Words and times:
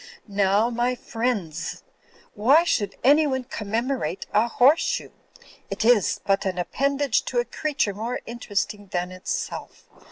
Now, 0.27 0.71
my 0.71 0.95
friendss, 0.95 1.83
why 2.33 2.63
should 2.63 2.95
anyone 3.03 3.43
commemorate 3.43 4.25
a 4.33 4.47
horse 4.47 4.81
shoe? 4.83 5.11
It 5.69 5.85
iss 5.85 6.19
but 6.25 6.43
an 6.43 6.57
appendage 6.57 7.21
to 7.25 7.37
a 7.37 7.45
creature 7.45 7.93
more 7.93 8.19
interesting 8.25 8.87
than 8.91 9.11
itself. 9.11 9.87